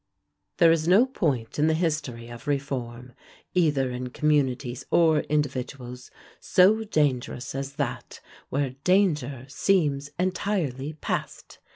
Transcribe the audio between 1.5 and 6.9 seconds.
in the history of reform, either in communities or individuals, so